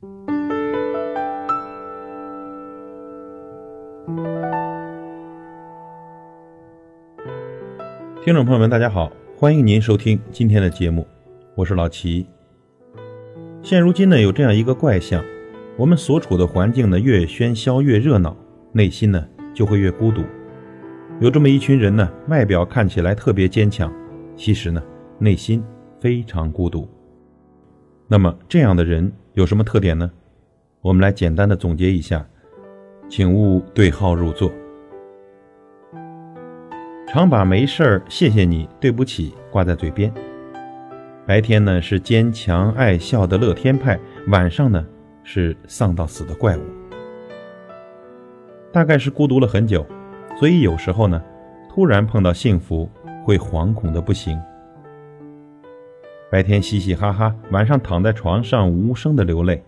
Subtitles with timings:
[0.00, 0.08] 听
[8.32, 11.04] 众朋友们，大家好，欢迎您收听今天的节目，
[11.56, 12.24] 我是老齐。
[13.60, 15.24] 现如今呢，有这样一个怪象，
[15.76, 18.36] 我们所处的环境呢越喧嚣越热闹，
[18.70, 20.22] 内心呢就会越孤独。
[21.20, 23.92] 有这么一群人呢，外表看起来特别坚强，
[24.36, 24.80] 其实呢
[25.18, 25.64] 内心
[25.98, 26.88] 非常孤独。
[28.10, 30.10] 那么这样的人有什么特点呢？
[30.80, 32.26] 我们来简单的总结一下，
[33.06, 34.50] 请勿对号入座。
[37.06, 40.10] 常把没事儿、谢谢你、对不起挂在嘴边。
[41.26, 44.86] 白天呢是坚强爱笑的乐天派，晚上呢
[45.22, 46.62] 是丧到死的怪物。
[48.72, 49.86] 大概是孤独了很久，
[50.38, 51.22] 所以有时候呢，
[51.68, 52.88] 突然碰到幸福
[53.22, 54.40] 会惶恐的不行。
[56.30, 59.64] 白天嘻嘻哈哈，晚上躺在床上无声的流泪，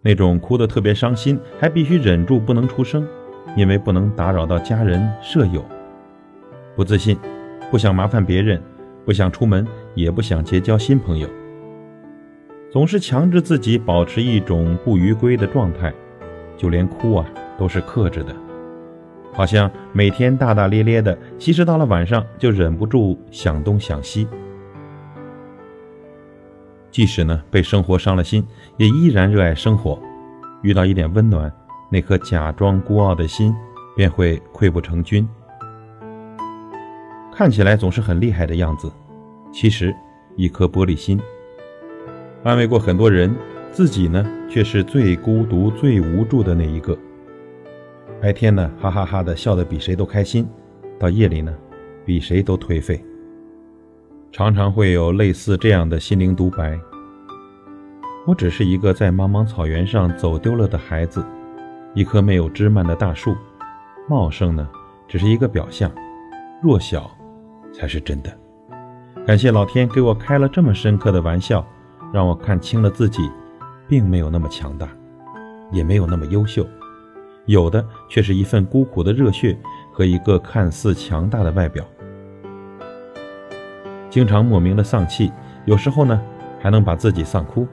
[0.00, 3.04] 那种哭得特别伤心，还必须忍住不能出声，
[3.56, 5.64] 因为不能打扰到家人舍友。
[6.76, 7.18] 不自信，
[7.68, 8.62] 不想麻烦别人，
[9.04, 9.66] 不想出门，
[9.96, 11.28] 也不想结交新朋友，
[12.70, 15.92] 总是强制自己保持一种不逾规的状态，
[16.56, 17.26] 就连哭啊
[17.58, 18.32] 都是克制的，
[19.32, 24.28] 好像每天大大咧咧的，其实到了晚上就忍不住想东想西。
[26.92, 29.98] 即使呢被生活伤了心，也依然热爱生活，
[30.62, 31.50] 遇到一点温暖，
[31.90, 33.52] 那颗假装孤傲的心
[33.96, 35.26] 便会溃不成军。
[37.34, 38.92] 看起来总是很厉害的样子，
[39.50, 39.92] 其实
[40.36, 41.18] 一颗玻璃心。
[42.44, 43.34] 安慰过很多人，
[43.70, 46.96] 自己呢却是最孤独、最无助的那一个。
[48.20, 50.46] 白天呢哈哈哈的笑得比谁都开心，
[50.98, 51.54] 到夜里呢
[52.04, 53.02] 比谁都颓废。
[54.32, 56.80] 常常会有类似这样的心灵独白：
[58.26, 61.22] 我只是一个在茫茫草原上走丢了的孩子，
[61.94, 63.36] 一棵没有枝蔓的大树，
[64.08, 64.66] 茂盛呢
[65.06, 65.92] 只是一个表象，
[66.62, 67.10] 弱小。
[67.74, 68.30] 才是真的。
[69.26, 71.66] 感谢老天给我开了这么深刻的玩笑，
[72.12, 73.30] 让我看清了自己，
[73.88, 74.86] 并没有那么强大，
[75.70, 76.66] 也没有那么优秀，
[77.46, 79.58] 有的却是一份孤苦的热血
[79.90, 81.82] 和一个看似强大的外表。
[84.12, 85.32] 经常莫名的丧气，
[85.64, 86.20] 有时候呢
[86.60, 87.66] 还能把自己丧哭。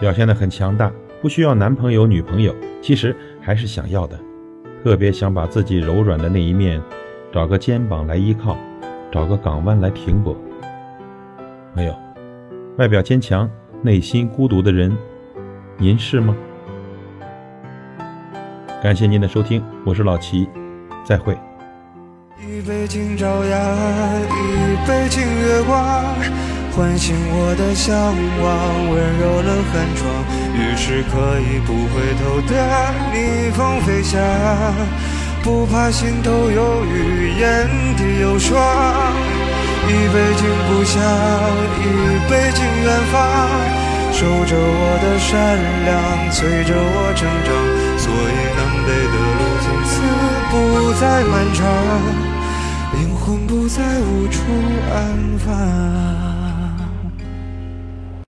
[0.00, 0.90] 表现的很强大，
[1.20, 4.18] 不需要男朋友女朋友，其实还是想要的，
[4.82, 6.80] 特别想把自己柔软的那一面。
[7.30, 8.56] 找个肩膀来依靠，
[9.12, 10.34] 找个港湾来停泊。
[11.74, 11.94] 朋友，
[12.78, 13.50] 外表坚强，
[13.82, 14.96] 内心孤独的人，
[15.76, 16.34] 您是吗？
[18.82, 20.48] 感谢您的收听，我是老齐，
[21.04, 21.36] 再会。
[22.38, 23.58] 一杯敬朝阳，
[24.28, 26.04] 一杯敬月光，
[26.76, 28.52] 唤醒我的向往，
[28.92, 30.04] 温柔了寒窗，
[30.52, 32.52] 于是可以不回头的
[33.08, 34.20] 逆风飞翔。
[35.42, 38.60] 不怕心头有雨，眼底有霜。
[39.88, 41.00] 一杯敬故乡，
[41.80, 43.16] 一杯敬远方。
[44.12, 45.56] 守着我的善
[45.88, 47.48] 良，催着我成长。
[47.96, 49.55] 所以南北的路
[50.56, 51.66] 不再漫长，
[52.94, 54.40] 灵魂不再无处
[54.90, 56.35] 安放。